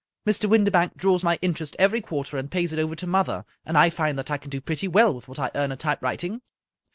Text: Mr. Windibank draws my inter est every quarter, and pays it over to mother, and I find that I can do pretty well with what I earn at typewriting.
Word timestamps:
Mr. 0.25 0.49
Windibank 0.49 0.97
draws 0.97 1.23
my 1.23 1.37
inter 1.43 1.61
est 1.63 1.75
every 1.79 2.01
quarter, 2.01 2.35
and 2.35 2.49
pays 2.49 2.73
it 2.73 2.79
over 2.79 2.95
to 2.95 3.05
mother, 3.05 3.45
and 3.63 3.77
I 3.77 3.91
find 3.91 4.17
that 4.17 4.31
I 4.31 4.39
can 4.39 4.49
do 4.49 4.59
pretty 4.59 4.87
well 4.87 5.13
with 5.13 5.27
what 5.27 5.37
I 5.37 5.51
earn 5.53 5.71
at 5.71 5.77
typewriting. 5.77 6.41